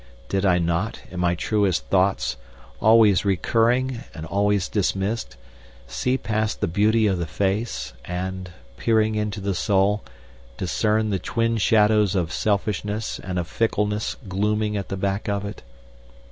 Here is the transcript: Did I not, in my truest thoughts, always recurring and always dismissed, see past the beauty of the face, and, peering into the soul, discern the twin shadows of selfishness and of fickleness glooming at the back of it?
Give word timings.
Did 0.29 0.47
I 0.47 0.57
not, 0.57 1.01
in 1.11 1.19
my 1.19 1.35
truest 1.35 1.85
thoughts, 1.91 2.35
always 2.81 3.23
recurring 3.23 3.99
and 4.15 4.25
always 4.25 4.67
dismissed, 4.67 5.37
see 5.85 6.17
past 6.17 6.59
the 6.59 6.67
beauty 6.67 7.05
of 7.05 7.19
the 7.19 7.27
face, 7.27 7.93
and, 8.03 8.49
peering 8.77 9.13
into 9.13 9.39
the 9.39 9.53
soul, 9.53 10.01
discern 10.57 11.11
the 11.11 11.19
twin 11.19 11.57
shadows 11.57 12.15
of 12.15 12.33
selfishness 12.33 13.19
and 13.19 13.37
of 13.37 13.47
fickleness 13.47 14.15
glooming 14.27 14.75
at 14.75 14.89
the 14.89 14.97
back 14.97 15.29
of 15.29 15.45
it? 15.45 15.61